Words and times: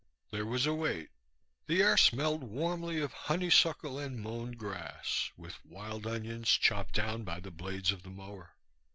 There 0.31 0.47
was 0.47 0.65
a 0.65 0.73
wait. 0.73 1.09
The 1.67 1.83
air 1.83 1.95
smelled 1.95 2.43
warmly 2.43 2.99
of 2.99 3.13
honeysuckle 3.29 3.99
and 3.99 4.19
mown 4.19 4.53
grass, 4.53 5.29
with 5.37 5.63
wild 5.63 6.07
onions 6.07 6.49
chopped 6.49 6.95
down 6.95 7.23
by 7.23 7.39
the 7.39 7.51
blades 7.51 7.91
of 7.91 8.01
the 8.01 8.09
mower. 8.09 8.55